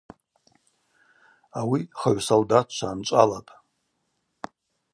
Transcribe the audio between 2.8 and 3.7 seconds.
анчӏвалапӏ.